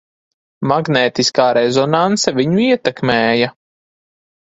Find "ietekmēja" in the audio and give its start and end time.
2.73-3.55